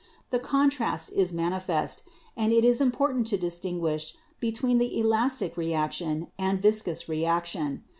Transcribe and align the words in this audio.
"The 0.31 0.39
contrast 0.39 1.11
is 1.11 1.31
manifest, 1.31 2.01
and 2.35 2.51
it 2.51 2.65
is 2.65 2.81
important 2.81 3.27
to 3.27 3.37
dis 3.37 3.59
tinguish 3.59 4.13
between 4.39 4.81
elastic 4.81 5.55
reaction 5.55 6.31
and 6.39 6.59
viscous 6.59 7.07
reaction. 7.07 7.83